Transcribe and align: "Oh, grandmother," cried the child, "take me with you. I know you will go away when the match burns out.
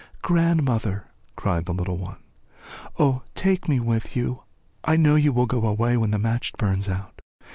"Oh, 0.03 0.17
grandmother," 0.23 1.05
cried 1.35 1.67
the 1.67 1.75
child, 2.95 3.21
"take 3.35 3.69
me 3.69 3.79
with 3.79 4.15
you. 4.15 4.41
I 4.83 4.95
know 4.95 5.13
you 5.13 5.31
will 5.31 5.45
go 5.45 5.67
away 5.67 5.95
when 5.95 6.09
the 6.09 6.17
match 6.17 6.53
burns 6.53 6.89
out. 6.89 7.21